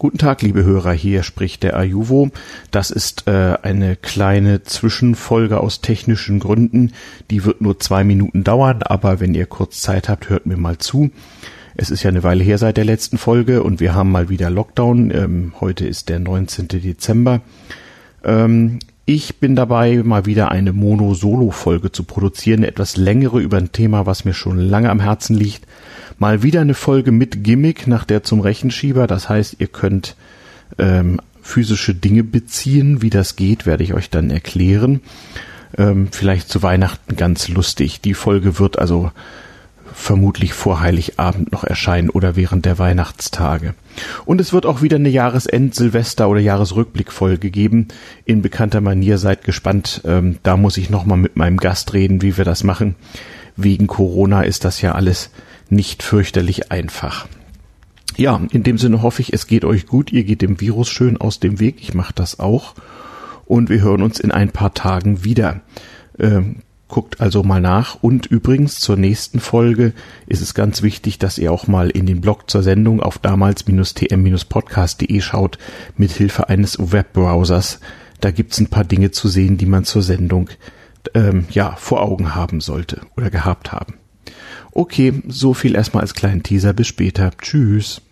[0.00, 2.30] Guten Tag, liebe Hörer, hier spricht der Ajuvo.
[2.70, 6.92] Das ist äh, eine kleine Zwischenfolge aus technischen Gründen.
[7.30, 10.78] Die wird nur zwei Minuten dauern, aber wenn ihr kurz Zeit habt, hört mir mal
[10.78, 11.10] zu.
[11.76, 14.48] Es ist ja eine Weile her seit der letzten Folge und wir haben mal wieder
[14.48, 15.10] Lockdown.
[15.10, 16.68] Ähm, heute ist der 19.
[16.68, 17.42] Dezember.
[18.24, 23.72] Ähm, ich bin dabei, mal wieder eine Mono-Solo-Folge zu produzieren, eine etwas längere über ein
[23.72, 25.66] Thema, was mir schon lange am Herzen liegt.
[26.20, 29.06] Mal wieder eine Folge mit Gimmick nach der zum Rechenschieber.
[29.06, 30.16] Das heißt, ihr könnt
[30.78, 33.00] ähm, physische Dinge beziehen.
[33.00, 35.00] Wie das geht, werde ich euch dann erklären.
[35.78, 38.02] Ähm, vielleicht zu Weihnachten ganz lustig.
[38.02, 39.10] Die Folge wird also
[39.94, 43.72] vermutlich vor Heiligabend noch erscheinen oder während der Weihnachtstage.
[44.26, 47.88] Und es wird auch wieder eine Jahresend-, Silvester- oder Jahresrückblickfolge geben.
[48.26, 50.02] In bekannter Manier seid gespannt.
[50.04, 52.94] Ähm, da muss ich nochmal mit meinem Gast reden, wie wir das machen.
[53.56, 55.30] Wegen Corona ist das ja alles
[55.70, 57.26] nicht fürchterlich einfach.
[58.16, 60.12] Ja, in dem Sinne hoffe ich, es geht euch gut.
[60.12, 61.76] Ihr geht dem Virus schön aus dem Weg.
[61.80, 62.74] Ich mache das auch.
[63.46, 65.60] Und wir hören uns in ein paar Tagen wieder.
[66.18, 66.56] Ähm,
[66.90, 67.98] Guckt also mal nach.
[68.02, 69.92] Und übrigens zur nächsten Folge
[70.26, 75.20] ist es ganz wichtig, dass ihr auch mal in den Blog zur Sendung auf damals-tm-podcast.de
[75.20, 75.58] schaut,
[75.96, 77.78] mit Hilfe eines Webbrowsers.
[78.20, 80.50] Da gibt's ein paar Dinge zu sehen, die man zur Sendung
[81.14, 83.94] ähm, ja vor Augen haben sollte oder gehabt haben.
[84.72, 86.72] Okay, so viel erstmal als kleinen Teaser.
[86.72, 87.30] Bis später.
[87.40, 88.02] Tschüss.